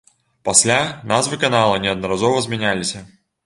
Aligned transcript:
Пасля 0.47 0.77
назвы 1.11 1.39
канала 1.45 1.77
неаднаразова 1.87 2.37
змяняліся. 2.47 3.07